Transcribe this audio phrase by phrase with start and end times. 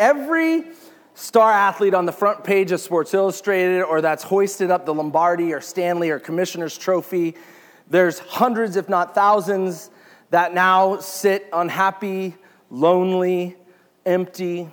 [0.00, 0.64] Every
[1.12, 5.52] star athlete on the front page of Sports Illustrated or that's hoisted up the Lombardi
[5.52, 7.36] or Stanley or Commissioner's Trophy,
[7.90, 9.90] there's hundreds, if not thousands,
[10.30, 12.34] that now sit unhappy,
[12.70, 13.58] lonely,
[14.06, 14.70] empty.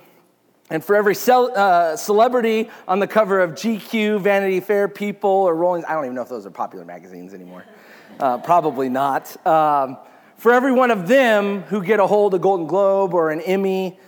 [0.70, 5.54] And for every cel- uh, celebrity on the cover of GQ, Vanity Fair, People, or
[5.54, 7.66] Rolling, I don't even know if those are popular magazines anymore.
[8.18, 9.46] Uh, probably not.
[9.46, 9.98] Um,
[10.38, 13.98] for every one of them who get a hold of Golden Globe or an Emmy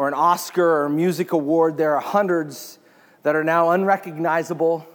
[0.00, 2.78] or an Oscar or music award, there are hundreds
[3.22, 4.86] that are now unrecognizable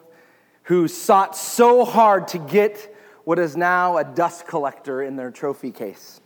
[0.63, 5.71] who sought so hard to get what is now a dust collector in their trophy
[5.71, 6.21] case.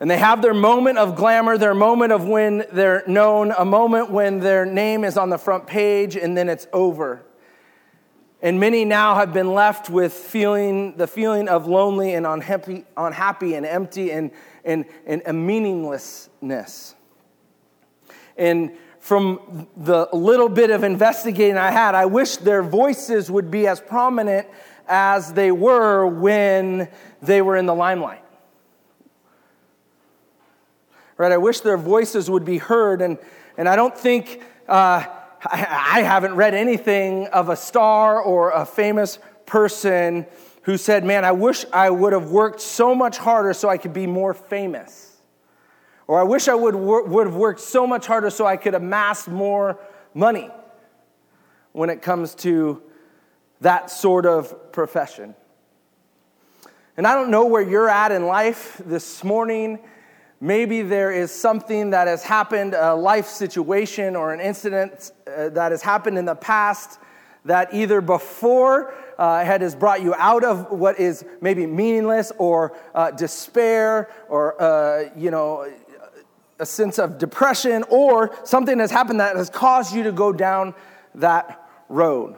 [0.00, 4.10] And they have their moment of glamour, their moment of when they're known, a moment
[4.10, 7.22] when their name is on the front page, and then it's over.
[8.40, 13.56] And many now have been left with feeling the feeling of lonely and unhappy, unhappy
[13.56, 14.30] and empty and,
[14.64, 16.94] and, and a meaninglessness.
[18.40, 23.66] And from the little bit of investigating I had, I wish their voices would be
[23.66, 24.48] as prominent
[24.88, 26.88] as they were when
[27.20, 28.24] they were in the limelight.
[31.18, 31.32] Right?
[31.32, 33.18] I wish their voices would be heard, and,
[33.58, 35.04] and I don't think, uh,
[35.44, 40.26] I, I haven't read anything of a star or a famous person
[40.62, 43.92] who said, Man, I wish I would have worked so much harder so I could
[43.92, 45.09] be more famous.
[46.10, 49.28] Or I wish I would, would have worked so much harder so I could amass
[49.28, 49.78] more
[50.12, 50.50] money
[51.70, 52.82] when it comes to
[53.60, 55.36] that sort of profession.
[56.96, 59.78] And I don't know where you're at in life this morning
[60.42, 65.70] Maybe there is something that has happened, a life situation or an incident uh, that
[65.70, 66.98] has happened in the past
[67.44, 72.74] that either before uh, had has brought you out of what is maybe meaningless or
[72.94, 75.70] uh, despair or uh, you know
[76.60, 80.74] a sense of depression or something has happened that has caused you to go down
[81.14, 82.36] that road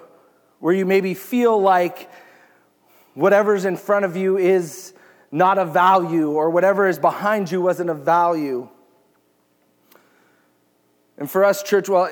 [0.61, 2.09] where you maybe feel like
[3.15, 4.95] whatever's in front of you is
[5.33, 8.69] not of value, or whatever is behind you wasn't of value.
[11.17, 12.11] And for us, church, well,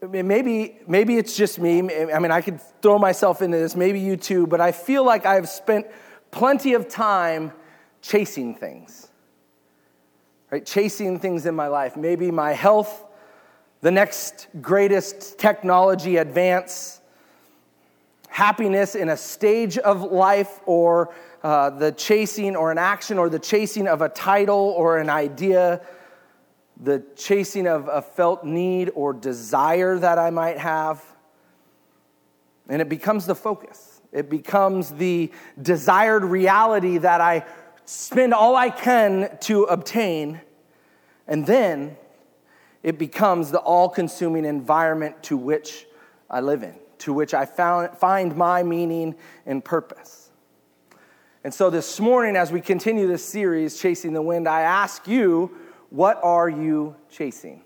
[0.00, 1.80] maybe, maybe it's just me.
[1.80, 5.26] I mean, I could throw myself into this, maybe you too, but I feel like
[5.26, 5.86] I've spent
[6.30, 7.52] plenty of time
[8.00, 9.10] chasing things,
[10.50, 10.64] right?
[10.64, 11.96] Chasing things in my life.
[11.96, 13.04] Maybe my health,
[13.80, 17.00] the next greatest technology advance,
[18.28, 23.38] happiness in a stage of life, or uh, the chasing or an action or the
[23.38, 25.80] chasing of a title or an idea,
[26.82, 31.04] the chasing of a felt need or desire that I might have.
[32.68, 34.00] And it becomes the focus.
[34.12, 35.30] It becomes the
[35.60, 37.44] desired reality that I
[37.86, 40.40] spend all I can to obtain.
[41.26, 41.96] And then
[42.82, 45.86] it becomes the all consuming environment to which
[46.28, 49.14] I live in, to which I found, find my meaning
[49.46, 50.30] and purpose.
[51.42, 55.56] And so this morning, as we continue this series, Chasing the Wind, I ask you,
[55.90, 57.62] what are you chasing?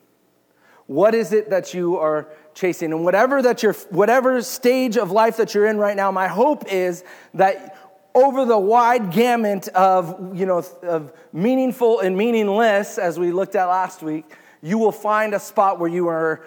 [0.86, 2.92] What is it that you are chasing?
[2.92, 6.64] And whatever that you're, whatever stage of life that you're in right now, my hope
[6.66, 7.76] is that
[8.14, 13.66] over the wide gamut of, you know, of meaningful and meaningless, as we looked at
[13.66, 14.24] last week,
[14.62, 16.44] you will find a spot where you are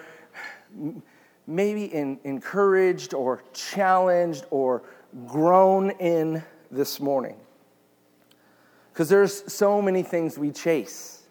[1.46, 4.82] maybe in, encouraged or challenged or
[5.26, 7.36] grown in this morning.
[8.92, 11.22] Because there's so many things we chase,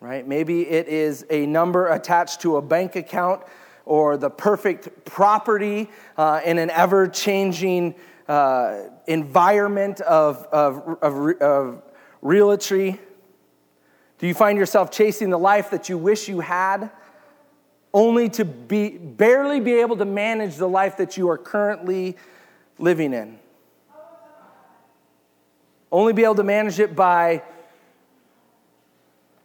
[0.00, 0.26] right?
[0.26, 3.42] Maybe it is a number attached to a bank account
[3.84, 7.94] or the perfect property uh, in an ever changing
[8.28, 11.82] uh, environment of, of, of, of
[12.20, 13.00] realty.
[14.18, 16.90] Do you find yourself chasing the life that you wish you had,
[17.94, 22.16] only to be, barely be able to manage the life that you are currently
[22.78, 23.38] living in?
[25.90, 27.42] Only be able to manage it by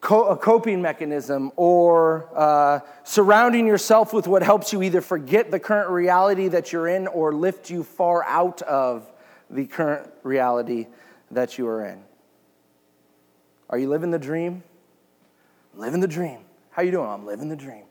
[0.03, 5.59] co- a coping mechanism or uh, surrounding yourself with what helps you either forget the
[5.59, 9.09] current reality that you're in or lift you far out of
[9.49, 10.87] the current reality
[11.31, 12.03] that you are in.
[13.69, 14.61] Are you living the dream?
[15.75, 16.39] living the dream.
[16.69, 17.09] How you doing?
[17.09, 17.85] I'm living the dream.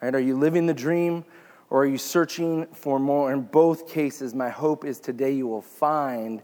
[0.00, 0.14] Right?
[0.14, 1.24] Are you living the dream
[1.68, 3.30] or are you searching for more?
[3.30, 6.40] In both cases, my hope is today you will find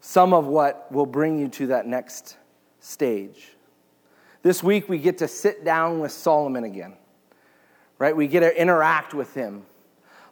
[0.00, 2.36] some of what will bring you to that next
[2.80, 3.56] stage.
[4.42, 6.94] This week, we get to sit down with Solomon again,
[7.98, 8.16] right?
[8.16, 9.66] We get to interact with him.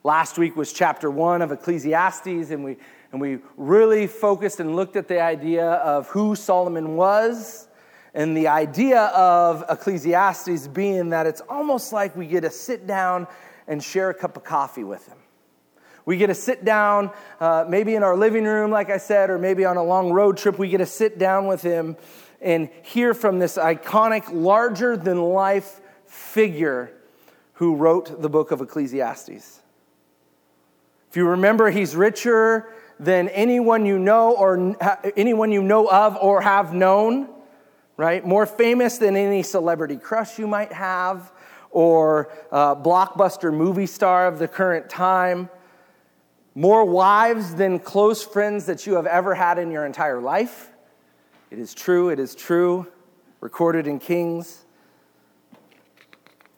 [0.03, 2.79] Last week was chapter one of Ecclesiastes, and we,
[3.13, 7.69] and we really focused and looked at the idea of who Solomon was
[8.15, 13.27] And the idea of Ecclesiastes being that it's almost like we get to sit down
[13.67, 15.19] and share a cup of coffee with him.
[16.07, 19.39] We get to sit down, uh, maybe in our living room, like I said, or
[19.39, 20.59] maybe on a long road trip.
[20.59, 21.97] We get to sit down with him
[22.41, 26.93] and hear from this iconic, larger than life figure
[27.55, 29.61] who wrote the book of Ecclesiastes.
[31.11, 32.69] If you remember, he's richer
[33.01, 34.77] than anyone you know or
[35.17, 37.29] anyone you know of or have known,
[37.97, 38.25] right?
[38.25, 41.33] More famous than any celebrity crush you might have
[41.71, 45.49] or blockbuster movie star of the current time.
[46.55, 50.71] More wives than close friends that you have ever had in your entire life.
[51.51, 52.87] It is true, it is true,
[53.41, 54.65] recorded in Kings.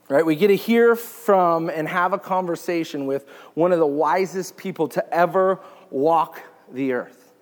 [0.08, 0.26] Right?
[0.26, 4.88] We get to hear from and have a conversation with one of the wisest people
[4.88, 5.60] to ever
[5.90, 6.42] walk
[6.72, 7.32] the earth.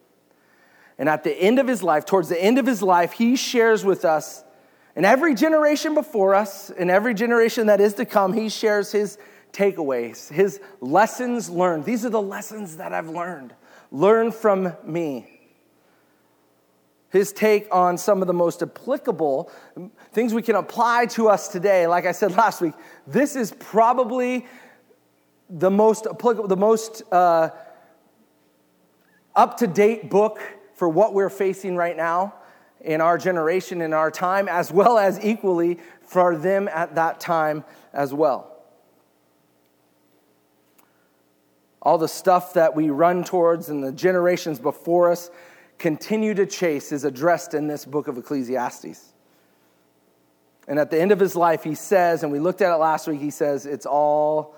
[0.98, 3.84] And at the end of his life, towards the end of his life, he shares
[3.84, 4.44] with us,
[4.94, 9.16] and every generation before us, and every generation that is to come, he shares his
[9.52, 11.84] takeaways, his lessons learned.
[11.84, 13.54] These are the lessons that I've learned.
[13.90, 15.37] Learn from me.
[17.10, 19.50] His take on some of the most applicable
[20.12, 21.86] things we can apply to us today.
[21.86, 22.74] Like I said last week,
[23.06, 24.46] this is probably
[25.48, 27.50] the most applicable, the most uh,
[29.34, 30.40] up to date book
[30.74, 32.34] for what we're facing right now
[32.80, 37.64] in our generation, in our time, as well as equally for them at that time
[37.92, 38.54] as well.
[41.80, 45.30] All the stuff that we run towards and the generations before us
[45.78, 49.12] continue to chase is addressed in this book of Ecclesiastes.
[50.66, 53.08] And at the end of his life, he says, and we looked at it last
[53.08, 54.54] week, he says, it's all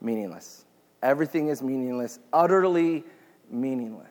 [0.00, 0.64] meaningless.
[1.02, 3.04] Everything is meaningless, utterly
[3.50, 4.08] meaningless.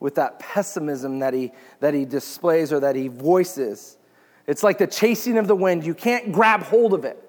[0.00, 3.98] With that pessimism that he, that he displays or that he voices.
[4.46, 5.84] It's like the chasing of the wind.
[5.84, 7.22] You can't grab hold of it.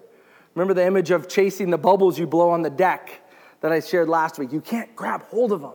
[0.55, 3.21] Remember the image of chasing the bubbles you blow on the deck
[3.59, 4.51] that I shared last week?
[4.51, 5.73] You can't grab hold of them.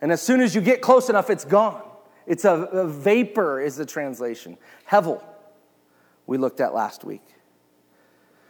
[0.00, 1.82] And as soon as you get close enough, it's gone.
[2.26, 4.58] It's a, a vapor, is the translation.
[4.90, 5.22] Hevel,
[6.26, 7.22] we looked at last week.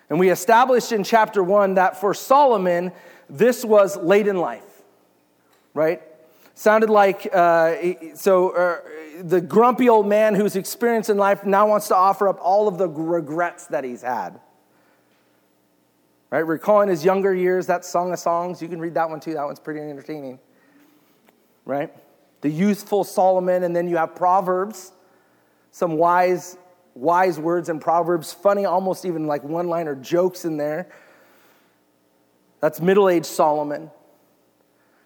[0.08, 2.92] And we established in chapter one that for Solomon,
[3.28, 4.82] this was late in life,
[5.74, 6.02] right?
[6.54, 7.74] Sounded like, uh,
[8.14, 8.78] so uh,
[9.22, 12.78] the grumpy old man who's experienced in life now wants to offer up all of
[12.78, 14.40] the regrets that he's had.
[16.30, 16.40] Right?
[16.40, 19.34] Recalling his younger years, that Song of Songs, you can read that one too.
[19.34, 20.38] That one's pretty entertaining
[21.66, 21.92] right?
[22.40, 24.92] The youthful Solomon, and then you have Proverbs,
[25.72, 26.56] some wise,
[26.94, 30.88] wise words in Proverbs, funny, almost even like one liner jokes in there.
[32.60, 33.90] That's middle aged Solomon.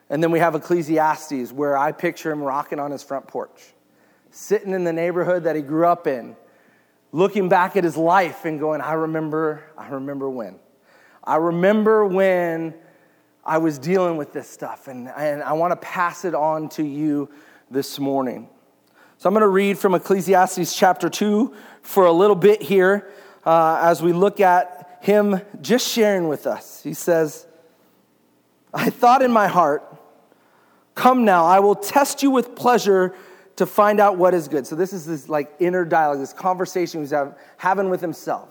[0.08, 3.60] And then we have Ecclesiastes, where I picture him rocking on his front porch,
[4.30, 6.36] sitting in the neighborhood that he grew up in,
[7.12, 10.58] looking back at his life and going, I remember, I remember when.
[11.24, 12.74] I remember when
[13.50, 16.84] I was dealing with this stuff, and, and I want to pass it on to
[16.84, 17.28] you
[17.68, 18.48] this morning.
[19.18, 21.52] So I'm going to read from Ecclesiastes chapter 2
[21.82, 23.10] for a little bit here
[23.44, 26.80] uh, as we look at him just sharing with us.
[26.84, 27.48] He says,
[28.72, 29.82] I thought in my heart,
[30.94, 33.16] Come now, I will test you with pleasure
[33.56, 34.64] to find out what is good.
[34.64, 37.12] So this is this like inner dialogue, this conversation he's
[37.56, 38.48] having with himself.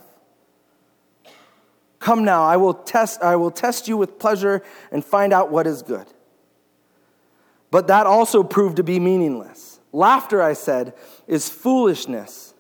[2.00, 5.68] Come now, I will test I will test you with pleasure and find out what
[5.68, 6.08] is good.
[7.72, 9.80] But that also proved to be meaningless.
[9.92, 10.94] Laughter, I said,
[11.28, 12.54] is foolishness.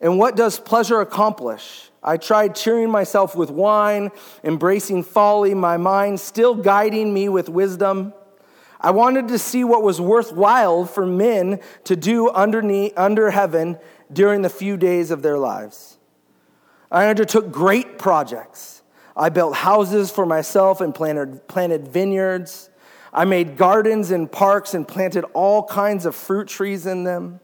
[0.00, 1.90] And what does pleasure accomplish?
[2.02, 4.10] I tried cheering myself with wine,
[4.42, 8.14] embracing folly, my mind still guiding me with wisdom.
[8.80, 13.78] I wanted to see what was worthwhile for men to do underneath, under heaven
[14.10, 15.98] during the few days of their lives.
[16.90, 18.82] I undertook great projects.
[19.16, 22.70] I built houses for myself and planted, planted vineyards.
[23.12, 27.40] I made gardens and parks and planted all kinds of fruit trees in them.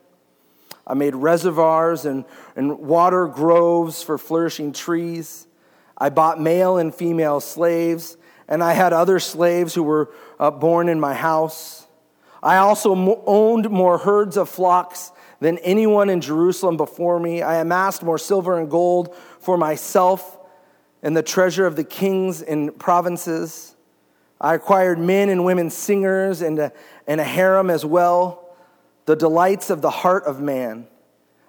[0.86, 2.24] I made reservoirs and,
[2.54, 5.46] and water groves for flourishing trees.
[5.98, 8.16] I bought male and female slaves,
[8.48, 11.86] and I had other slaves who were uh, born in my house.
[12.42, 15.10] I also mo- owned more herds of flocks
[15.40, 17.42] than anyone in Jerusalem before me.
[17.42, 20.38] I amassed more silver and gold for myself
[21.02, 23.76] and the treasure of the kings in provinces.
[24.40, 26.72] I acquired men and women singers and a,
[27.06, 28.48] and a harem as well,
[29.06, 30.88] the delights of the heart of man.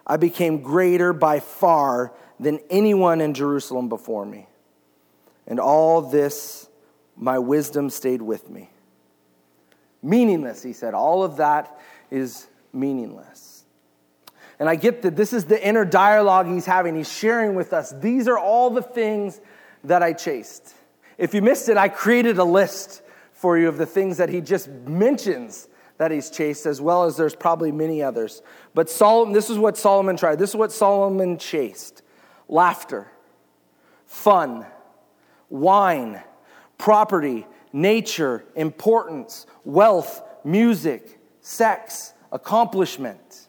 [0.06, 4.48] I became greater by far than anyone in Jerusalem before me.
[5.48, 6.70] And all this,
[7.16, 8.70] my wisdom stayed with me.
[10.04, 10.94] Meaningless, he said.
[10.94, 11.80] All of that
[12.12, 13.47] is meaningless.
[14.60, 16.96] And I get that this is the inner dialogue he's having.
[16.96, 17.92] He's sharing with us.
[17.92, 19.40] These are all the things
[19.84, 20.74] that I chased.
[21.18, 23.02] If you missed it, I created a list
[23.34, 27.18] for you of the things that he just mentions that he's chased, as well as
[27.18, 28.42] there's probably many others.
[28.74, 30.38] But Solomon, this is what Solomon tried.
[30.38, 32.04] This is what Solomon chased
[32.48, 33.12] laughter,
[34.06, 34.66] fun,
[35.50, 36.22] wine,
[36.78, 43.47] property, nature, importance, wealth, music, sex, accomplishment.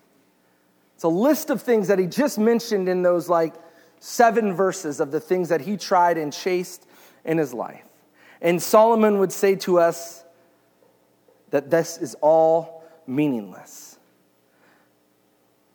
[0.99, 3.55] It's a list of things that he just mentioned in those like
[4.01, 6.89] seven verses of the things that he tried and chased
[7.25, 7.85] in his life.
[8.41, 10.25] And Solomon would say to us
[11.51, 13.97] that this is all meaningless.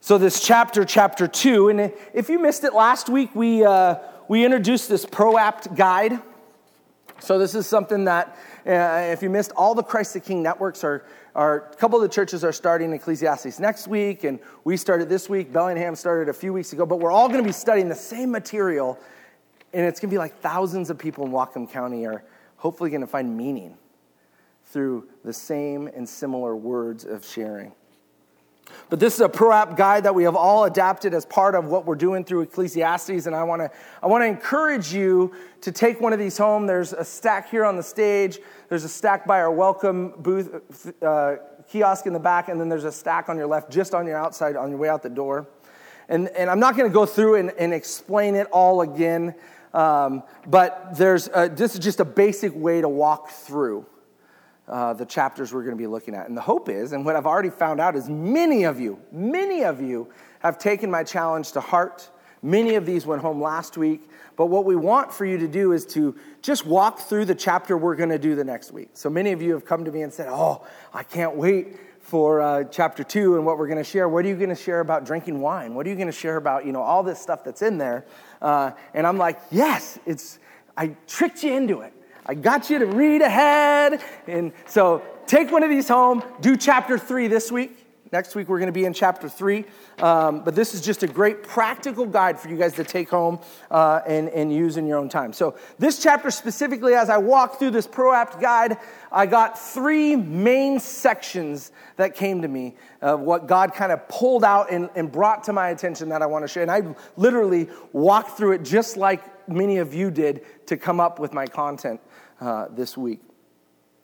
[0.02, 4.44] So, this chapter, chapter two, and if you missed it last week, we, uh, we
[4.44, 6.20] introduced this ProApt guide.
[7.22, 8.38] So, this is something that,
[8.68, 12.04] uh, if you missed, all the Christ the King networks are, are, a couple of
[12.04, 15.52] the churches are starting Ecclesiastes next week, and we started this week.
[15.52, 18.32] Bellingham started a few weeks ago, but we're all going to be studying the same
[18.32, 19.00] material,
[19.74, 22.24] and it's going to be like thousands of people in Whatcom County are
[22.58, 23.78] hopefully going to find meaning
[24.66, 27.74] through the same and similar words of sharing.
[28.90, 31.86] But this is a pro-app guide that we have all adapted as part of what
[31.86, 36.00] we're doing through Ecclesiastes, and I want to I want to encourage you to take
[36.00, 36.68] one of these home.
[36.68, 38.40] There's a stack here on the stage.
[38.70, 42.84] There's a stack by our welcome booth uh, kiosk in the back, and then there's
[42.84, 45.48] a stack on your left, just on your outside, on your way out the door.
[46.10, 49.34] And, and I'm not going to go through and, and explain it all again.
[49.74, 53.86] Um, but there's a, this is just a basic way to walk through
[54.68, 56.28] uh, the chapters we're going to be looking at.
[56.28, 59.64] And the hope is, and what I've already found out is many of you, many
[59.64, 62.10] of you have taken my challenge to heart.
[62.42, 64.10] Many of these went home last week.
[64.36, 67.78] But what we want for you to do is to just walk through the chapter
[67.78, 68.90] we're going to do the next week.
[68.94, 72.42] So many of you have come to me and said, Oh, I can't wait for
[72.42, 74.10] uh, chapter two and what we're going to share.
[74.10, 75.74] What are you going to share about drinking wine?
[75.74, 78.06] What are you going to share about, you know, all this stuff that's in there?
[78.42, 80.40] Uh, and I'm like, yes, it's,
[80.76, 81.94] I tricked you into it.
[82.26, 84.02] I got you to read ahead.
[84.28, 87.83] And so take one of these home, do chapter three this week.
[88.14, 89.66] Next week, we're going to be in chapter three.
[89.98, 93.40] Um, but this is just a great practical guide for you guys to take home
[93.72, 95.34] uh, and, and use in your own time.
[95.34, 98.78] So, this chapter specifically, as I walk through this ProApt guide,
[99.12, 104.44] I got three main sections that came to me of what God kind of pulled
[104.44, 106.62] out and, and brought to my attention that I want to share.
[106.62, 111.18] And I literally walked through it just like many of you did to come up
[111.18, 112.00] with my content
[112.40, 113.22] uh, this week.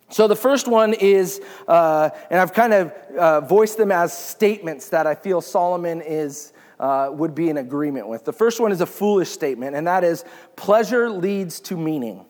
[0.09, 4.89] So the first one is, uh, and I've kind of uh, voiced them as statements
[4.89, 6.53] that I feel Solomon is.
[6.79, 8.23] Uh, would be in agreement with.
[8.23, 10.23] The first one is a foolish statement, and that is
[10.55, 12.25] pleasure leads to meaning.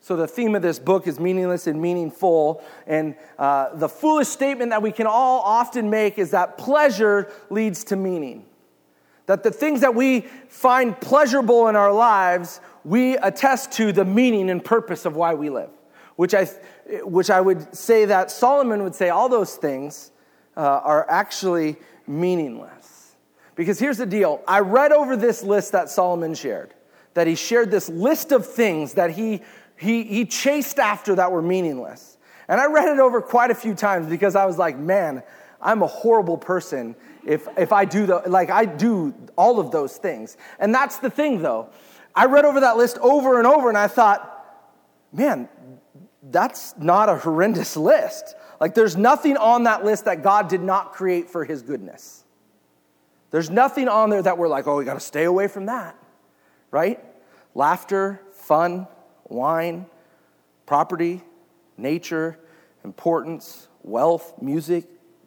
[0.00, 2.64] So, the theme of this book is meaningless and meaningful.
[2.88, 7.84] And uh, the foolish statement that we can all often make is that pleasure leads
[7.84, 8.44] to meaning.
[9.26, 14.50] That the things that we find pleasurable in our lives, we attest to the meaning
[14.50, 15.70] and purpose of why we live
[16.18, 16.46] which I,
[17.04, 20.10] which I would say that Solomon would say all those things
[20.56, 21.76] uh, are actually
[22.08, 23.14] meaningless.
[23.54, 26.74] Because here's the deal I read over this list that Solomon shared,
[27.14, 29.42] that he shared this list of things that he,
[29.76, 32.18] he, he chased after that were meaningless.
[32.48, 35.22] And I read it over quite a few times because I was like, man,
[35.62, 39.96] I'm a horrible person if, if I do the, like I do all of those
[39.98, 40.36] things.
[40.58, 41.68] And that's the thing though.
[42.12, 44.34] I read over that list over and over and I thought,
[45.12, 45.48] man,
[46.30, 48.34] that's not a horrendous list.
[48.60, 52.24] Like, there's nothing on that list that God did not create for his goodness.
[53.30, 55.96] There's nothing on there that we're like, oh, we got to stay away from that,
[56.70, 57.04] right?
[57.54, 58.86] Laughter, fun,
[59.28, 59.86] wine,
[60.66, 61.22] property,
[61.76, 62.38] nature,
[62.84, 64.86] importance, wealth, music,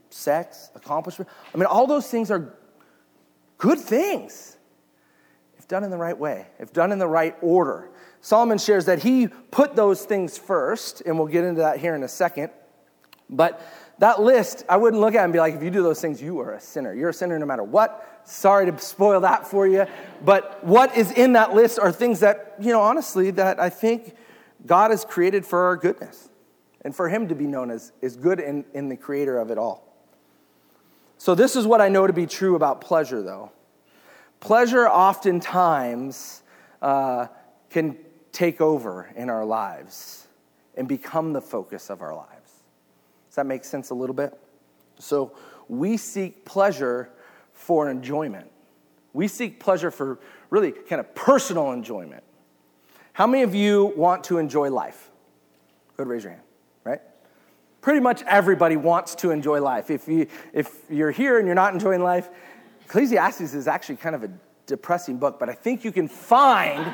[0.10, 1.30] sex, accomplishment.
[1.54, 2.54] I mean, all those things are
[3.58, 4.58] good things
[5.58, 7.91] if done in the right way, if done in the right order.
[8.22, 12.04] Solomon shares that he put those things first, and we'll get into that here in
[12.04, 12.52] a second.
[13.30, 13.62] But
[13.98, 16.40] that list, I wouldn't look at and be like, if you do those things, you
[16.40, 16.94] are a sinner.
[16.94, 18.22] You're a sinner no matter what.
[18.24, 19.86] Sorry to spoil that for you.
[20.24, 24.16] But what is in that list are things that, you know, honestly, that I think
[24.66, 26.30] God has created for our goodness
[26.84, 29.58] and for Him to be known as, as good in, in the creator of it
[29.58, 29.88] all.
[31.18, 33.52] So, this is what I know to be true about pleasure, though.
[34.40, 36.42] Pleasure oftentimes
[36.82, 37.28] uh,
[37.70, 37.98] can
[38.42, 40.26] take over in our lives
[40.76, 42.64] and become the focus of our lives.
[43.30, 44.34] Does that make sense a little bit?
[44.98, 45.34] So
[45.70, 47.12] we seek pleasure
[47.54, 48.50] for enjoyment.
[49.14, 50.20] We seek pleasure for
[50.50, 52.24] really kind of personal enjoyment.
[53.14, 55.12] How many of you want to enjoy life?
[55.96, 56.44] Go ahead, raise your hand,
[56.84, 57.02] right?
[57.82, 59.92] Pretty much everybody wants to enjoy life.
[59.92, 62.28] If, you, if you're here and you're not enjoying life,
[62.86, 64.32] Ecclesiastes is actually kind of a
[64.66, 66.92] depressing book, but I think you can find.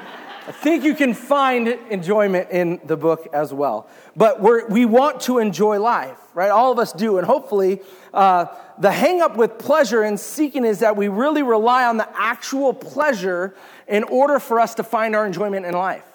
[0.47, 3.89] I think you can find enjoyment in the book as well.
[4.15, 4.39] But
[4.69, 6.49] we want to enjoy life, right?
[6.49, 7.17] All of us do.
[7.17, 7.81] And hopefully,
[8.13, 8.45] uh,
[8.79, 12.73] the hang up with pleasure and seeking is that we really rely on the actual
[12.73, 13.55] pleasure
[13.89, 16.05] in order for us to find our enjoyment in life.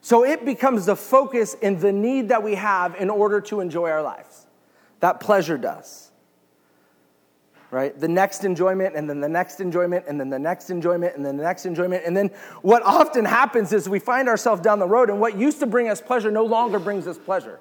[0.00, 3.90] So it becomes the focus and the need that we have in order to enjoy
[3.90, 4.46] our lives.
[5.00, 6.05] That pleasure does
[7.70, 7.98] right?
[7.98, 11.36] The next enjoyment, and then the next enjoyment, and then the next enjoyment, and then
[11.36, 12.04] the next enjoyment.
[12.06, 12.28] And then
[12.62, 15.88] what often happens is we find ourselves down the road, and what used to bring
[15.88, 17.58] us pleasure no longer brings us pleasure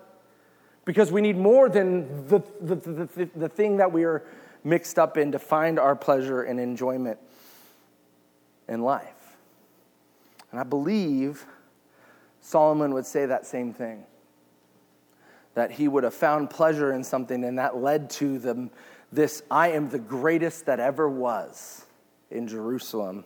[0.85, 4.23] because we need more than the, the, the, the, thing that we are
[4.63, 7.17] mixed up in to find our pleasure and enjoyment
[8.67, 9.37] in life.
[10.51, 11.45] And I believe
[12.41, 14.03] Solomon would say that same thing.
[15.55, 18.69] That he would have found pleasure in something, and that led to the
[19.15, 21.85] this I am the greatest that ever was
[22.29, 23.25] in Jerusalem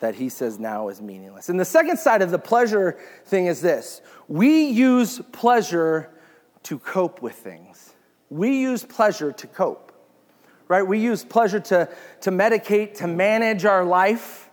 [0.00, 1.48] that he says now is meaningless.
[1.48, 6.10] And the second side of the pleasure thing is this we use pleasure
[6.64, 7.92] to cope with things.
[8.30, 9.92] We use pleasure to cope,
[10.66, 10.82] right?
[10.82, 11.88] We use pleasure to,
[12.22, 14.50] to medicate, to manage our life,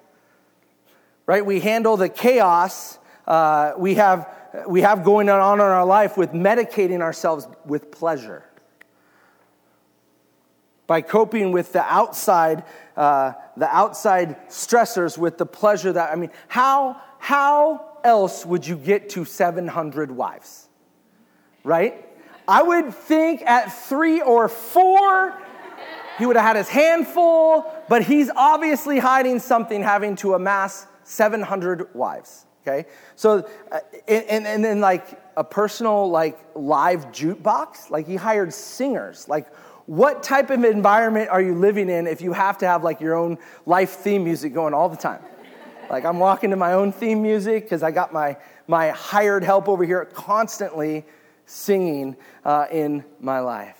[1.26, 1.46] right?
[1.46, 4.28] We handle the chaos uh, we, have,
[4.68, 8.44] we have going on in our life with medicating ourselves with pleasure
[10.88, 12.64] by coping with the outside,
[12.98, 18.76] uh, the outside stressors with the pleasure that, I mean, how, how else would you
[18.76, 20.68] get to 700 wives?
[21.64, 22.06] Right?
[22.48, 25.38] I would think at three or four,
[26.18, 31.94] he would have had his handful, but he's obviously hiding something having to amass 700
[31.96, 32.46] wives.
[32.62, 32.88] Okay?
[33.16, 39.28] So, uh, and, and then like a personal, like live jukebox, like he hired singers.
[39.28, 39.48] Like,
[39.86, 43.16] what type of environment are you living in if you have to have like your
[43.16, 45.22] own life theme music going all the time?
[45.90, 49.68] Like I'm walking to my own theme music because I got my, my hired help
[49.68, 51.06] over here constantly
[51.46, 52.16] singing
[52.46, 53.78] uh, in my life.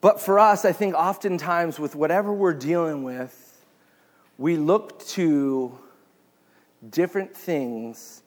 [0.00, 3.64] But for us, I think oftentimes with whatever we're dealing with,
[4.36, 5.78] we look to
[6.90, 8.22] different things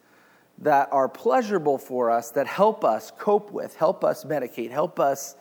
[0.59, 5.35] that are pleasurable for us, that help us cope with, help us medicate, help us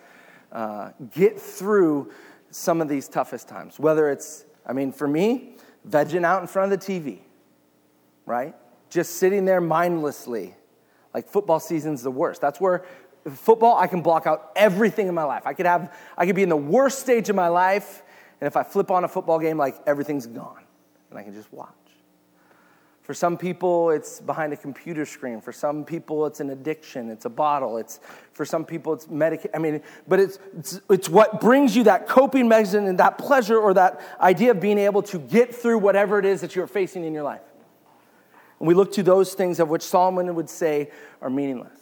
[0.57, 2.11] uh, get through
[2.51, 3.79] some of these toughest times.
[3.79, 5.57] Whether it's, I mean, for me,
[5.89, 7.19] vegging out in front of the TV,
[8.25, 8.55] right?
[8.89, 10.55] Just sitting there mindlessly.
[11.13, 12.41] Like football season's the worst.
[12.41, 12.85] That's where
[13.35, 15.43] football, I can block out everything in my life.
[15.45, 18.03] I could have, I could be in the worst stage of my life,
[18.41, 20.65] and if I flip on a football game, like everything's gone,
[21.11, 21.69] and I can just watch.
[23.07, 25.41] For some people, it's behind a computer screen.
[25.41, 27.09] For some people, it's an addiction.
[27.09, 27.77] It's a bottle.
[27.77, 28.01] It's
[28.33, 29.49] for some people, it's medic.
[29.55, 33.59] I mean, but it's, it's, it's what brings you that coping mechanism and that pleasure
[33.61, 37.05] or that idea of being able to get through whatever it is that you're facing
[37.05, 37.43] in your life.
[38.59, 40.91] And we look to those things of which Solomon would say
[41.23, 41.79] are meaningless.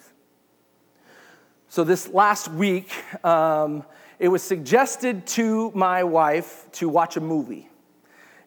[1.71, 2.93] So this last week,
[3.25, 3.83] um,
[4.19, 7.71] it was suggested to my wife to watch a movie.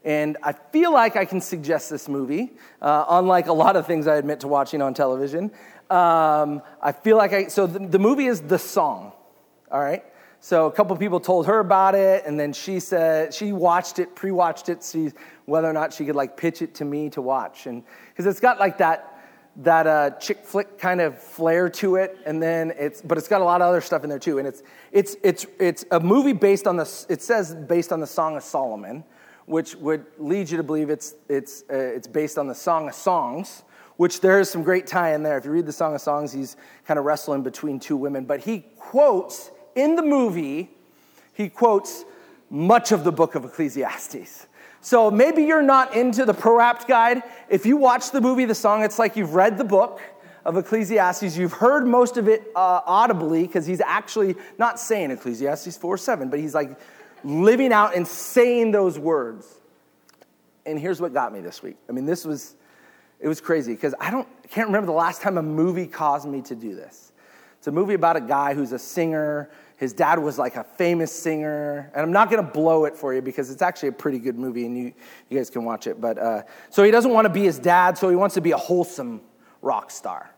[0.07, 4.07] And I feel like I can suggest this movie, uh, unlike a lot of things
[4.07, 5.51] I admit to watching on television.
[5.89, 9.11] Um, I feel like I, so the, the movie is The Song,
[9.69, 10.05] all right?
[10.39, 14.15] So a couple people told her about it, and then she said she watched it,
[14.15, 15.11] pre-watched it, see
[15.43, 18.39] whether or not she could like pitch it to me to watch, and because it's
[18.39, 19.13] got like that
[19.57, 23.41] that uh, chick flick kind of flair to it, and then it's but it's got
[23.41, 26.33] a lot of other stuff in there too, and it's it's it's it's a movie
[26.33, 29.03] based on the it says based on the Song of Solomon,
[29.47, 32.93] which would lead you to believe it's, it's, uh, it's based on the Song of
[32.93, 33.63] Songs,
[33.95, 35.37] which there is some great tie in there.
[35.37, 38.25] If you read the Song of Songs, he's kind of wrestling between two women.
[38.25, 40.69] But he quotes in the movie,
[41.33, 42.03] he quotes
[42.49, 44.47] much of the book of Ecclesiastes.
[44.81, 47.23] So maybe you're not into the Pro Apt guide.
[47.49, 50.01] If you watch the movie, the song, it's like you've read the book
[50.43, 51.37] of Ecclesiastes.
[51.37, 56.29] You've heard most of it uh, audibly because he's actually not saying Ecclesiastes 4 7,
[56.29, 56.77] but he's like
[57.23, 59.53] living out and saying those words.
[60.65, 61.77] And here's what got me this week.
[61.87, 62.55] I mean, this was,
[63.19, 66.41] it was crazy because I don't, can't remember the last time a movie caused me
[66.43, 67.11] to do this.
[67.57, 69.49] It's a movie about a guy who's a singer.
[69.77, 71.91] His dad was like a famous singer.
[71.93, 74.37] And I'm not going to blow it for you because it's actually a pretty good
[74.37, 74.93] movie and you,
[75.29, 75.99] you guys can watch it.
[75.99, 78.51] But uh, so he doesn't want to be his dad, so he wants to be
[78.51, 79.21] a wholesome
[79.61, 80.29] rock star.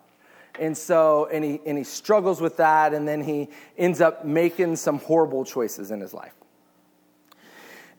[0.60, 4.76] And so, and he, and he struggles with that, and then he ends up making
[4.76, 6.34] some horrible choices in his life.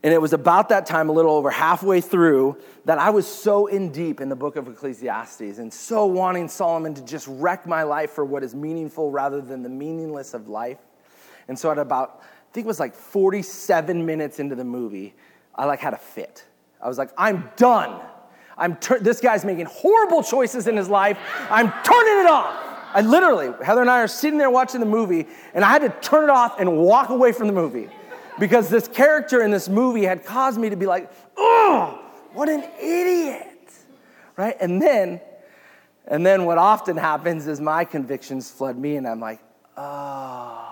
[0.02, 3.66] And it was about that time, a little over halfway through, that I was so
[3.66, 7.82] in deep in the book of Ecclesiastes and so wanting Solomon to just wreck my
[7.82, 10.78] life for what is meaningful rather than the meaningless of life.
[11.48, 15.14] And so at about I think it was like 47 minutes into the movie,
[15.54, 16.44] I like had a fit.
[16.82, 18.00] I was like, I'm done.
[18.58, 21.16] I'm tur- this guy's making horrible choices in his life.
[21.48, 22.52] I'm turning it off.
[22.92, 25.90] I literally, Heather and I are sitting there watching the movie, and I had to
[26.00, 27.88] turn it off and walk away from the movie
[28.40, 32.64] because this character in this movie had caused me to be like, oh, what an
[32.80, 33.72] idiot.
[34.36, 34.56] Right?
[34.60, 35.20] And then,
[36.06, 39.40] and then what often happens is my convictions flood me, and I'm like,
[39.76, 40.70] oh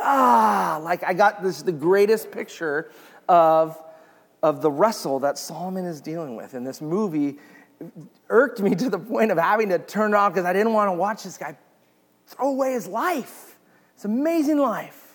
[0.00, 2.90] ah, like I got this the greatest picture
[3.28, 3.82] of,
[4.42, 6.54] of the wrestle that Solomon is dealing with.
[6.54, 7.38] And this movie
[8.28, 10.88] irked me to the point of having to turn it off because I didn't want
[10.88, 11.56] to watch this guy
[12.26, 13.58] throw away his life.
[13.94, 15.05] It's amazing life.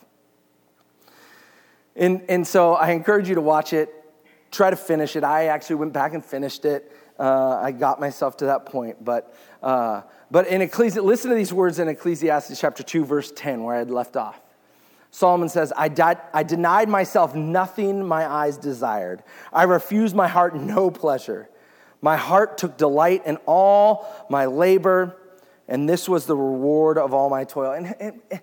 [1.96, 3.94] And, and so I encourage you to watch it,
[4.52, 5.24] try to finish it.
[5.24, 6.92] I actually went back and finished it.
[7.20, 9.04] Uh, I got myself to that point.
[9.04, 13.64] But, uh, but in Ecclesi- listen to these words in Ecclesiastes chapter 2, verse 10,
[13.64, 14.42] where I had left off.
[15.12, 15.92] Solomon says, I,
[16.34, 19.24] I denied myself nothing my eyes desired.
[19.52, 21.50] I refused my heart no pleasure.
[22.02, 25.18] My heart took delight in all my labor,
[25.68, 27.74] and this was the reward of all my toil.
[27.74, 28.42] And, and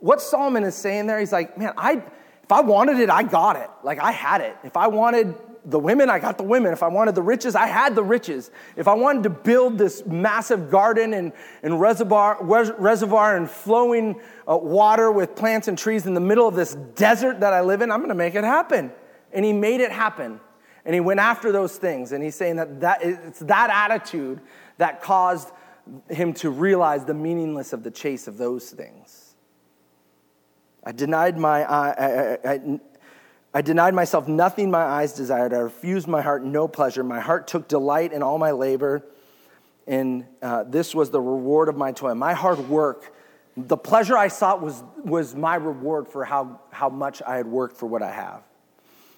[0.00, 2.02] what Solomon is saying there, he's like, man, I,
[2.42, 3.70] if I wanted it, I got it.
[3.84, 4.56] Like I had it.
[4.64, 5.34] If I wanted
[5.64, 6.72] the women, I got the women.
[6.72, 8.50] If I wanted the riches, I had the riches.
[8.76, 11.32] If I wanted to build this massive garden and,
[11.62, 16.54] and reservoir, reservoir and flowing uh, water with plants and trees in the middle of
[16.54, 18.90] this desert that I live in, I'm going to make it happen.
[19.32, 20.40] And he made it happen.
[20.84, 22.12] And he went after those things.
[22.12, 24.40] And he's saying that, that it's that attitude
[24.78, 25.50] that caused
[26.08, 29.29] him to realize the meaningless of the chase of those things.
[30.84, 32.80] I denied my, I, I, I,
[33.52, 35.52] I denied myself nothing my eyes desired.
[35.52, 37.04] I refused my heart no pleasure.
[37.04, 39.04] My heart took delight in all my labor,
[39.86, 42.14] and uh, this was the reward of my toil.
[42.14, 43.12] My hard work,
[43.56, 47.76] the pleasure I sought was, was my reward for how, how much I had worked
[47.76, 48.42] for what I have.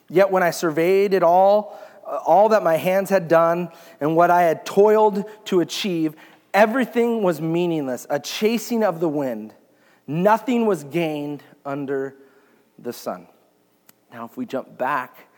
[0.08, 3.70] Yet when I surveyed it all, uh, all that my hands had done
[4.00, 6.16] and what I had toiled to achieve,
[6.52, 9.54] everything was meaningless, a chasing of the wind.
[10.06, 12.16] Nothing was gained under
[12.78, 13.26] the sun.
[14.12, 15.28] Now, if we jump back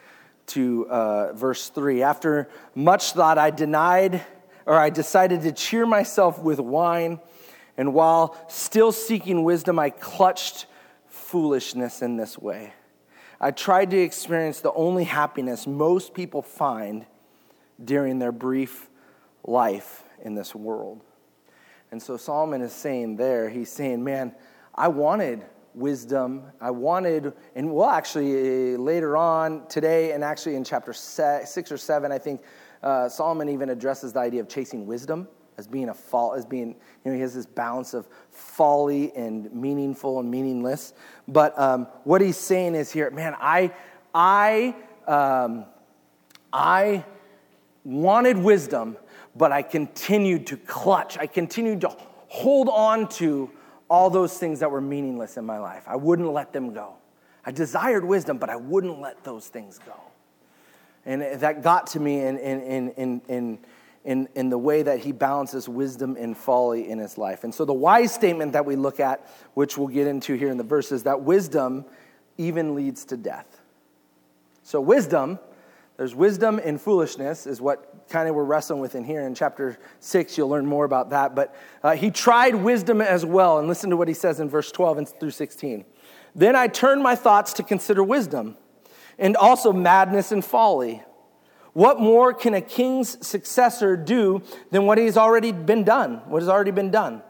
[0.48, 4.24] to uh, verse 3, after much thought, I denied,
[4.66, 7.20] or I decided to cheer myself with wine,
[7.76, 10.66] and while still seeking wisdom, I clutched
[11.08, 12.72] foolishness in this way.
[13.40, 17.04] I tried to experience the only happiness most people find
[17.82, 18.88] during their brief
[19.44, 21.02] life in this world.
[21.90, 24.34] And so Solomon is saying there, he's saying, Man,
[24.74, 26.44] I wanted wisdom.
[26.60, 31.76] I wanted, and well, actually, uh, later on today, and actually in chapter six or
[31.76, 32.42] seven, I think
[32.82, 36.68] uh, Solomon even addresses the idea of chasing wisdom as being a fall, as being,
[36.68, 40.94] you know, he has this balance of folly and meaningful and meaningless.
[41.28, 43.72] But um, what he's saying is here, man, I,
[44.14, 44.74] I,
[45.06, 45.66] um,
[46.52, 47.04] I
[47.84, 48.96] wanted wisdom,
[49.36, 51.18] but I continued to clutch.
[51.18, 51.96] I continued to
[52.28, 53.50] hold on to
[53.94, 55.84] all those things that were meaningless in my life.
[55.86, 56.94] I wouldn't let them go.
[57.46, 59.94] I desired wisdom, but I wouldn't let those things go.
[61.06, 63.58] And that got to me in, in, in, in,
[64.04, 67.44] in, in the way that he balances wisdom and folly in his life.
[67.44, 70.56] And so, the wise statement that we look at, which we'll get into here in
[70.56, 71.84] the verses, that wisdom
[72.36, 73.60] even leads to death.
[74.64, 75.38] So, wisdom,
[75.96, 79.20] there's wisdom and foolishness, is what kind of we're wrestling with in here.
[79.20, 81.36] In chapter 6, you'll learn more about that.
[81.36, 83.58] But uh, he tried wisdom as well.
[83.58, 85.84] And listen to what he says in verse 12 and through 16.
[86.34, 88.56] Then I turned my thoughts to consider wisdom
[89.18, 91.02] and also madness and folly.
[91.74, 96.48] What more can a king's successor do than what he's already been done, what has
[96.48, 97.22] already been done?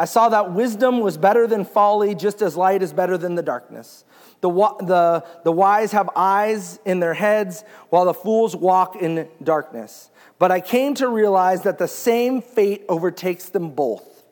[0.00, 3.42] I saw that wisdom was better than folly, just as light is better than the
[3.42, 4.02] darkness.
[4.40, 10.08] The, the, the wise have eyes in their heads, while the fools walk in darkness.
[10.38, 14.24] But I came to realize that the same fate overtakes them both.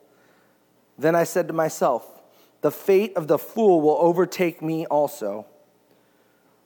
[0.97, 2.03] Then I said to myself,
[2.61, 5.45] The fate of the fool will overtake me also.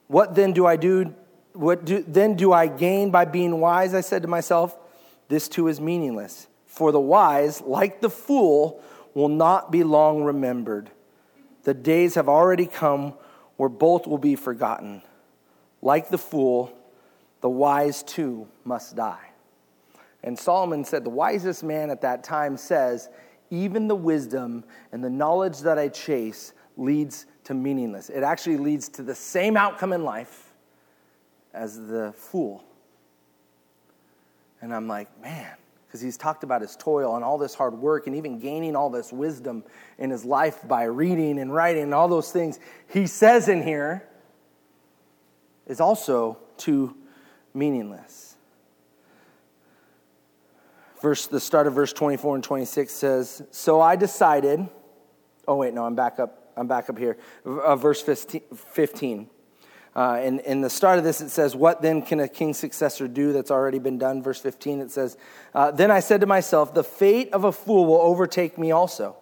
[0.07, 1.13] What then do I do?
[1.51, 3.93] What do, then do I gain by being wise?
[3.93, 4.77] I said to myself,
[5.27, 6.47] This too is meaningless.
[6.67, 8.81] For the wise, like the fool,
[9.13, 10.89] will not be long remembered.
[11.63, 13.13] The days have already come
[13.57, 15.01] where both will be forgotten.
[15.81, 16.75] Like the fool,
[17.41, 19.29] the wise too must die.
[20.23, 23.09] And Solomon said, The wisest man at that time says,
[23.49, 28.09] Even the wisdom and the knowledge that I chase leads to meaningless.
[28.09, 30.53] It actually leads to the same outcome in life
[31.53, 32.63] as the fool.
[34.61, 35.55] And I'm like, man,
[35.93, 38.89] because he's talked about his toil and all this hard work and even gaining all
[38.89, 39.63] this wisdom
[39.99, 42.59] in his life by reading and writing and all those things
[42.91, 44.03] he says in here
[45.67, 46.95] is also too
[47.53, 48.35] meaningless.
[50.99, 54.67] Verse, the start of verse 24 and 26 says, So I decided,
[55.47, 57.19] oh wait, no, I'm back up, I'm back up here.
[57.45, 59.29] Uh, verse 15.
[59.95, 63.07] Uh, in, in the start of this, it says, What then can a king's successor
[63.07, 64.23] do that's already been done?
[64.23, 65.17] Verse 15, it says,
[65.53, 69.15] uh, Then I said to myself, The fate of a fool will overtake me also.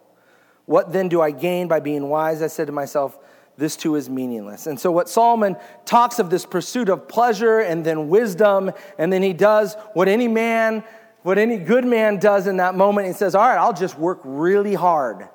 [0.65, 2.41] What then do I gain by being wise?
[2.41, 3.19] I said to myself,
[3.57, 4.65] This too is meaningless.
[4.65, 9.23] And so, what Solomon talks of this pursuit of pleasure and then wisdom, and then
[9.23, 10.85] he does what any man,
[11.23, 13.07] what any good man does in that moment.
[13.07, 15.27] He says, All right, I'll just work really hard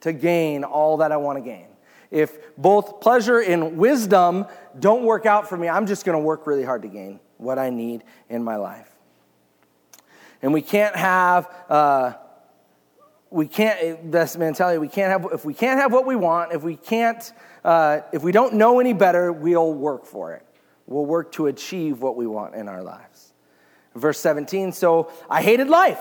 [0.00, 1.68] to gain all that I want to gain.
[2.14, 4.46] If both pleasure and wisdom
[4.78, 7.58] don't work out for me, I'm just going to work really hard to gain what
[7.58, 8.88] I need in my life.
[10.40, 12.12] And we can't have, uh,
[13.30, 16.62] we can't, that's mentality, we can't have, if we can't have what we want, if
[16.62, 17.32] we can't,
[17.64, 20.46] uh, if we don't know any better, we'll work for it.
[20.86, 23.32] We'll work to achieve what we want in our lives.
[23.96, 26.00] Verse 17, so I hated life.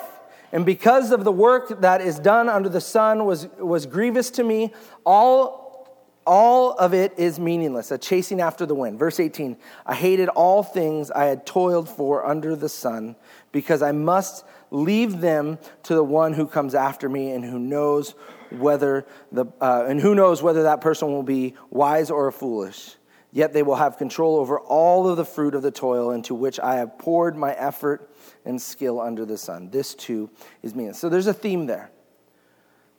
[0.51, 4.43] And because of the work that is done under the sun was, was grievous to
[4.43, 4.71] me,
[5.03, 5.62] all
[6.25, 8.99] all of it is meaningless, a chasing after the wind.
[8.99, 13.15] Verse 18 I hated all things I had toiled for under the sun,
[13.51, 18.15] because I must leave them to the one who comes after me and who knows
[18.49, 22.95] whether the uh, and who knows whether that person will be wise or foolish.
[23.31, 26.59] Yet they will have control over all of the fruit of the toil into which
[26.59, 28.11] I have poured my effort
[28.45, 29.71] and skill under the sun.
[29.71, 30.29] This too
[30.61, 30.99] is meaningless.
[30.99, 31.89] So there's a theme there.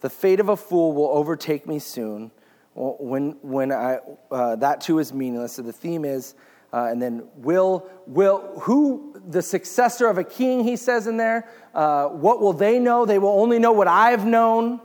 [0.00, 2.32] The fate of a fool will overtake me soon
[2.74, 3.98] when, when I,
[4.30, 5.54] uh, that too is meaningless.
[5.54, 6.34] So the theme is,
[6.72, 11.48] uh, and then will, will, who, the successor of a king, he says in there,
[11.72, 13.06] uh, what will they know?
[13.06, 14.80] They will only know what I've known,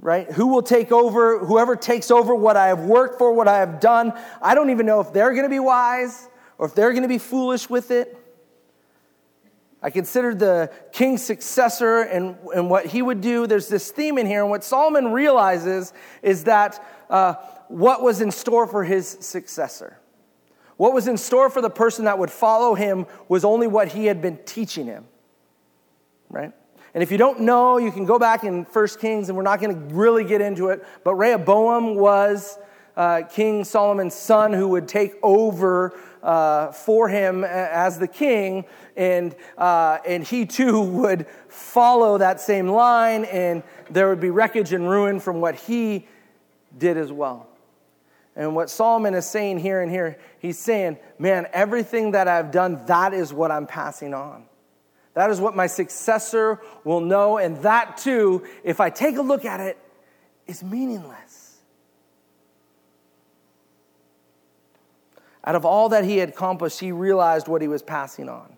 [0.00, 0.30] right?
[0.32, 3.78] Who will take over, whoever takes over what I have worked for, what I have
[3.78, 4.12] done.
[4.42, 7.08] I don't even know if they're going to be wise or if they're going to
[7.08, 8.19] be foolish with it.
[9.82, 13.46] I considered the king's successor and, and what he would do.
[13.46, 17.34] There's this theme in here, and what Solomon realizes is that uh,
[17.68, 19.96] what was in store for his successor.
[20.76, 24.06] What was in store for the person that would follow him was only what he
[24.06, 25.04] had been teaching him,
[26.28, 26.52] right?
[26.94, 29.60] And if you don't know, you can go back in First Kings, and we're not
[29.60, 32.58] going to really get into it, but Rehoboam was
[32.96, 38.64] uh, King Solomon's son who would take over uh, for him as the king,
[38.96, 44.72] and, uh, and he too would follow that same line, and there would be wreckage
[44.72, 46.06] and ruin from what he
[46.76, 47.46] did as well.
[48.36, 52.84] And what Solomon is saying here and here, he's saying, Man, everything that I've done,
[52.86, 54.44] that is what I'm passing on.
[55.14, 57.38] That is what my successor will know.
[57.38, 59.76] And that too, if I take a look at it,
[60.46, 61.39] is meaningless.
[65.44, 68.56] Out of all that he had accomplished, he realized what he was passing on.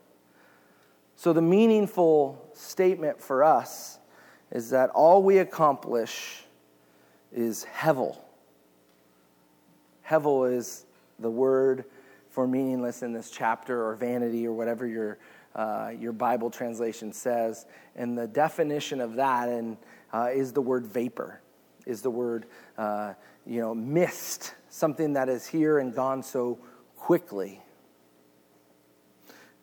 [1.16, 3.98] So, the meaningful statement for us
[4.50, 6.42] is that all we accomplish
[7.32, 8.18] is hevel.
[10.06, 10.84] Hevel is
[11.18, 11.84] the word
[12.28, 15.18] for meaningless in this chapter, or vanity, or whatever your,
[15.54, 17.66] uh, your Bible translation says.
[17.94, 19.76] And the definition of that and,
[20.12, 21.40] uh, is the word vapor,
[21.86, 22.46] is the word
[22.78, 23.12] uh,
[23.46, 26.58] you know, mist, something that is here and gone so
[27.02, 27.60] quickly.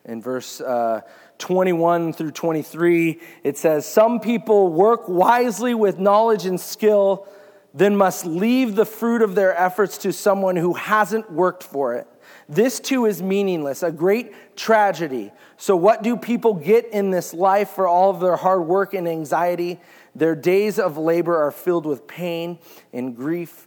[0.03, 1.01] In verse uh,
[1.37, 7.29] 21 through 23, it says, Some people work wisely with knowledge and skill,
[7.73, 12.07] then must leave the fruit of their efforts to someone who hasn't worked for it.
[12.49, 15.31] This too is meaningless, a great tragedy.
[15.55, 19.07] So, what do people get in this life for all of their hard work and
[19.07, 19.79] anxiety?
[20.13, 22.59] Their days of labor are filled with pain
[22.91, 23.65] and grief.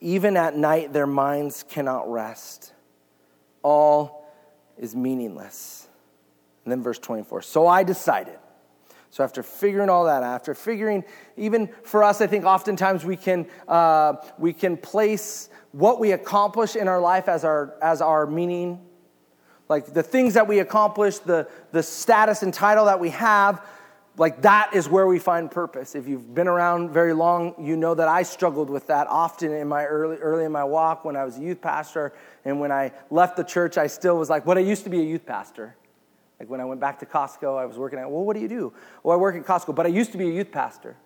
[0.00, 2.72] Even at night, their minds cannot rest
[3.66, 4.24] all
[4.78, 5.88] is meaningless.
[6.64, 7.42] And then verse 24.
[7.42, 8.38] So I decided.
[9.10, 11.04] So after figuring all that, after figuring,
[11.36, 16.76] even for us, I think oftentimes we can uh, we can place what we accomplish
[16.76, 18.80] in our life as our as our meaning,
[19.68, 23.66] like the things that we accomplish, the the status and title that we have
[24.18, 25.94] like that is where we find purpose.
[25.94, 29.68] If you've been around very long you know that i struggled with that often in
[29.68, 32.12] my early early in my walk when i was a youth pastor.
[32.44, 35.00] And when i left the church i still was like what i used to be
[35.00, 35.76] a youth pastor.
[36.40, 38.48] Like when i went back to costco i was working at well what do you
[38.48, 38.72] do?
[39.02, 40.96] Well i work at costco but i used to be a youth pastor.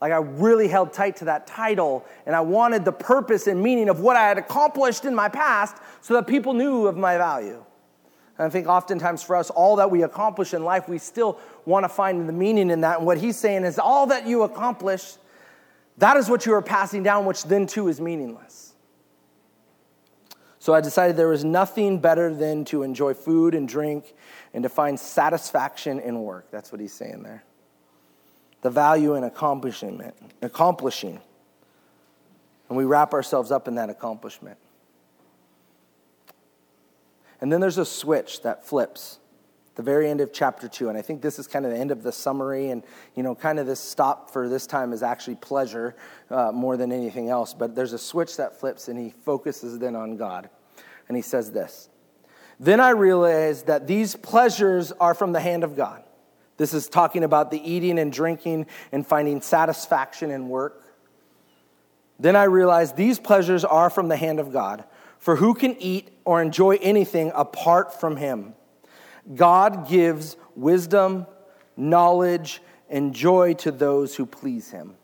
[0.00, 3.88] Like i really held tight to that title and i wanted the purpose and meaning
[3.88, 7.64] of what i had accomplished in my past so that people knew of my value
[8.40, 11.84] And I think oftentimes for us, all that we accomplish in life, we still want
[11.84, 12.96] to find the meaning in that.
[12.96, 15.16] And what he's saying is, all that you accomplish,
[15.98, 18.72] that is what you are passing down, which then too is meaningless.
[20.58, 24.14] So I decided there was nothing better than to enjoy food and drink
[24.54, 26.50] and to find satisfaction in work.
[26.50, 27.44] That's what he's saying there.
[28.62, 30.00] The value in accomplishing,
[30.40, 31.20] accomplishing.
[32.70, 34.56] And we wrap ourselves up in that accomplishment.
[37.40, 39.18] And then there's a switch that flips
[39.76, 41.90] the very end of chapter 2 and i think this is kind of the end
[41.90, 42.70] of the summary.
[42.70, 42.82] And
[43.14, 45.96] you know kind of this stop for this time is actually pleasure
[46.30, 47.54] uh, more than anything else.
[47.54, 50.50] But there's a switch that flips and he focuses then on god.
[51.08, 51.88] And he says this
[52.58, 56.02] then i realized that these pleasures are from the hand of god.
[56.58, 60.84] This is talking about the eating and drinking and finding satisfaction in work.
[62.18, 64.84] Then i realized these pleasures are from the hand of god
[65.20, 68.54] for who can eat or enjoy anything apart from him?
[69.32, 71.26] God gives wisdom,
[71.76, 74.96] knowledge, and joy to those who please him.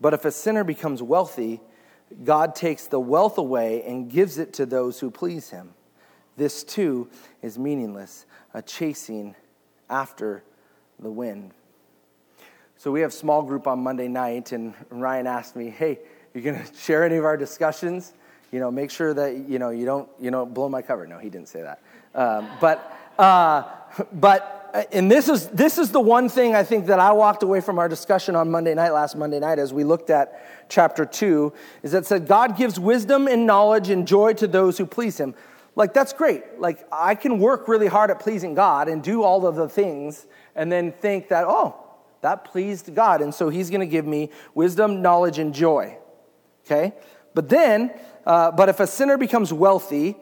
[0.00, 1.60] But if a sinner becomes wealthy,
[2.24, 5.74] God takes the wealth away and gives it to those who please him.
[6.36, 7.08] This too
[7.42, 9.36] is meaningless, a chasing
[9.88, 10.42] after
[10.98, 11.52] the wind.
[12.76, 16.00] So we have small group on Monday night, and Ryan asked me, Hey,
[16.34, 18.12] you going to share any of our discussions?
[18.52, 21.06] You know, make sure that, you know, you don't, you don't blow my cover.
[21.06, 21.82] No, he didn't say that.
[22.14, 23.64] Um, but, uh,
[24.12, 27.42] but, uh, and this is, this is the one thing I think that I walked
[27.42, 31.06] away from our discussion on Monday night, last Monday night, as we looked at chapter
[31.06, 35.18] two, is that said, God gives wisdom and knowledge and joy to those who please
[35.18, 35.34] him.
[35.74, 36.60] Like, that's great.
[36.60, 40.26] Like, I can work really hard at pleasing God and do all of the things
[40.54, 41.74] and then think that, oh,
[42.20, 43.22] that pleased God.
[43.22, 45.96] And so he's going to give me wisdom, knowledge, and joy.
[46.66, 46.92] Okay?
[47.34, 47.90] But then
[48.26, 50.16] uh, but if a sinner becomes wealthy,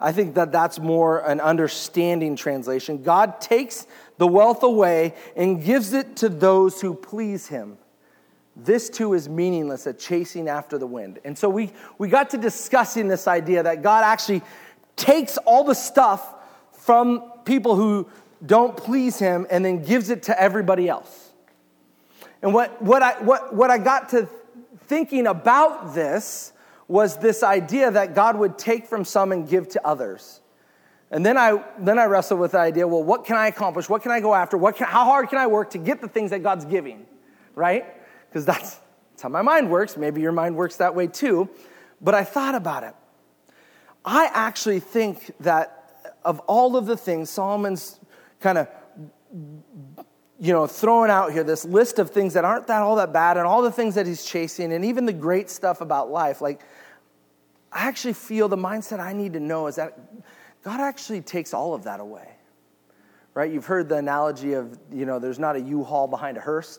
[0.00, 3.02] I think that that's more an understanding translation.
[3.02, 3.86] God takes
[4.18, 7.78] the wealth away and gives it to those who please him.
[8.56, 11.18] This too is meaningless, a chasing after the wind.
[11.24, 14.42] And so we, we got to discussing this idea that God actually
[14.96, 16.34] takes all the stuff
[16.72, 18.08] from people who
[18.44, 21.32] don't please him and then gives it to everybody else.
[22.42, 24.28] And what, what, I, what, what I got to
[24.86, 26.52] thinking about this
[26.88, 30.40] was this idea that God would take from some and give to others.
[31.10, 33.88] And then I, then I wrestled with the idea well, what can I accomplish?
[33.88, 34.56] What can I go after?
[34.56, 37.06] What can, how hard can I work to get the things that God's giving?
[37.54, 37.84] Right?
[38.28, 38.80] Because that's,
[39.12, 39.96] that's how my mind works.
[39.96, 41.48] Maybe your mind works that way too.
[42.00, 42.94] But I thought about it.
[44.04, 47.98] I actually think that of all of the things Solomon's
[48.40, 48.68] kind of
[50.44, 53.38] you know, throwing out here this list of things that aren't that all that bad
[53.38, 56.42] and all the things that he's chasing and even the great stuff about life.
[56.42, 56.60] Like,
[57.72, 59.98] I actually feel the mindset I need to know is that
[60.62, 62.28] God actually takes all of that away.
[63.32, 63.50] Right?
[63.50, 66.78] You've heard the analogy of, you know, there's not a U haul behind a hearse,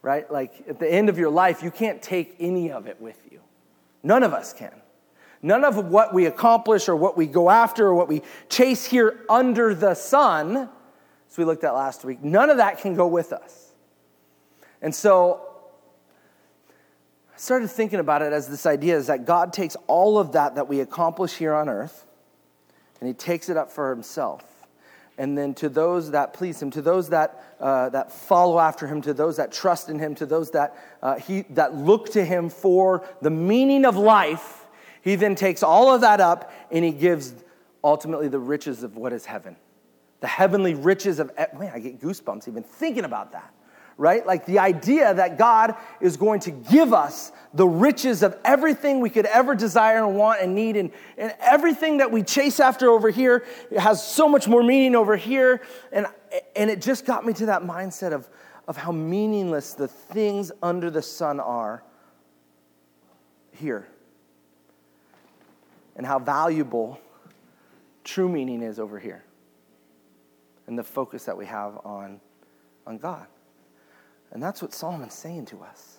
[0.00, 0.30] right?
[0.30, 3.40] Like, at the end of your life, you can't take any of it with you.
[4.04, 4.80] None of us can.
[5.42, 9.24] None of what we accomplish or what we go after or what we chase here
[9.28, 10.68] under the sun
[11.32, 13.72] as we looked at last week, none of that can go with us.
[14.82, 15.40] And so
[17.34, 20.56] I started thinking about it as this idea is that God takes all of that
[20.56, 22.04] that we accomplish here on earth
[23.00, 24.44] and he takes it up for himself.
[25.16, 29.00] And then to those that please him, to those that, uh, that follow after him,
[29.00, 32.50] to those that trust in him, to those that, uh, he, that look to him
[32.50, 34.66] for the meaning of life,
[35.00, 37.32] he then takes all of that up and he gives
[37.82, 39.56] ultimately the riches of what is heaven
[40.22, 43.52] the heavenly riches of, man, I get goosebumps even thinking about that,
[43.98, 44.24] right?
[44.24, 49.10] Like the idea that God is going to give us the riches of everything we
[49.10, 53.10] could ever desire and want and need, and, and everything that we chase after over
[53.10, 53.44] here
[53.76, 55.60] has so much more meaning over here.
[55.90, 56.06] And,
[56.54, 58.28] and it just got me to that mindset of,
[58.68, 61.82] of how meaningless the things under the sun are
[63.50, 63.88] here,
[65.96, 67.00] and how valuable
[68.04, 69.24] true meaning is over here
[70.66, 72.20] and the focus that we have on,
[72.86, 73.26] on God.
[74.32, 75.98] And that's what Solomon's saying to us.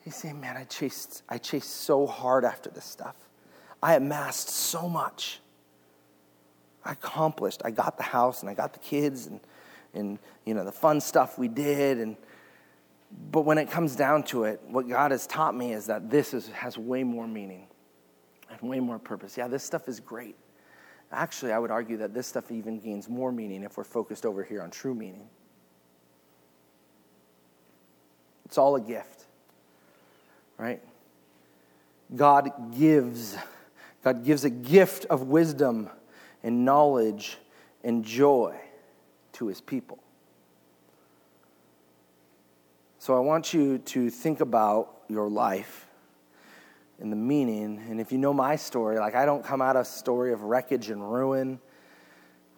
[0.00, 3.16] He's saying, Man, I chased, I chased so hard after this stuff.
[3.82, 5.40] I amassed so much.
[6.84, 7.62] I accomplished.
[7.64, 9.40] I got the house and I got the kids and,
[9.94, 11.98] and you know, the fun stuff we did.
[11.98, 12.16] And,
[13.30, 16.34] but when it comes down to it, what God has taught me is that this
[16.34, 17.66] is, has way more meaning
[18.50, 19.36] and way more purpose.
[19.36, 20.36] Yeah, this stuff is great.
[21.10, 24.44] Actually, I would argue that this stuff even gains more meaning if we're focused over
[24.44, 25.26] here on true meaning.
[28.44, 29.24] It's all a gift,
[30.58, 30.80] right?
[32.14, 33.36] God gives.
[34.04, 35.90] God gives a gift of wisdom
[36.42, 37.36] and knowledge
[37.82, 38.58] and joy
[39.32, 39.98] to his people.
[43.00, 45.87] So I want you to think about your life
[47.00, 47.82] and the meaning.
[47.88, 50.42] And if you know my story, like I don't come out of a story of
[50.42, 51.60] wreckage and ruin.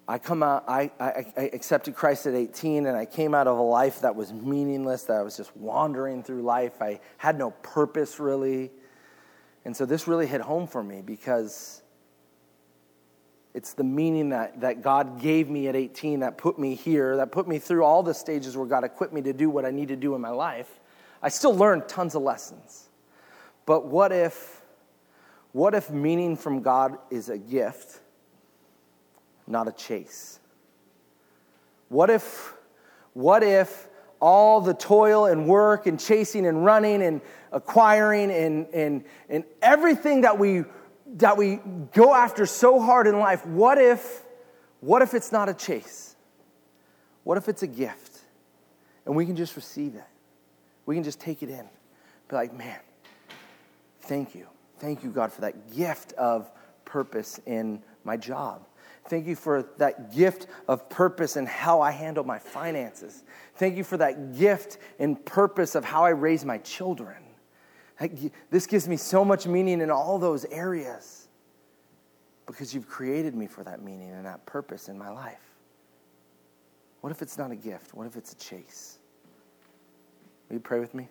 [0.08, 3.58] I come out, I, I, I, accepted Christ at 18, and I came out of
[3.58, 6.82] a life that was meaningless, that I was just wandering through life.
[6.82, 8.72] I had no purpose really.
[9.64, 11.82] And so this really hit home for me because
[13.54, 17.30] it's the meaning that, that God gave me at 18 that put me here, that
[17.30, 19.88] put me through all the stages where God equipped me to do what I need
[19.88, 20.80] to do in my life.
[21.22, 22.89] I still learned tons of lessons.
[23.66, 24.62] But what if,
[25.52, 28.00] what if meaning from God is a gift?
[29.50, 30.38] not a chase?
[31.88, 32.54] What if,
[33.12, 33.88] what if
[34.20, 37.20] all the toil and work and chasing and running and
[37.52, 40.64] acquiring and, and, and everything that we,
[41.16, 41.56] that we
[41.92, 44.22] go after so hard in life, what if,
[44.80, 46.14] what if it's not a chase?
[47.24, 48.18] What if it's a gift?
[49.04, 50.04] And we can just receive it.
[50.86, 51.68] We can just take it in.
[52.28, 52.78] Be like, man,
[54.02, 54.46] thank you.
[54.78, 56.50] Thank you, God, for that gift of
[56.84, 58.66] purpose in my job.
[59.08, 63.24] Thank you for that gift of purpose and how I handle my finances.
[63.56, 67.16] Thank you for that gift and purpose of how I raise my children.
[68.50, 71.28] This gives me so much meaning in all those areas
[72.46, 75.54] because you've created me for that meaning and that purpose in my life.
[77.00, 77.94] What if it's not a gift?
[77.94, 78.98] What if it's a chase?
[80.48, 81.08] Will you pray with me?